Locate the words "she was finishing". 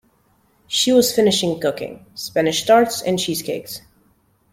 0.65-1.59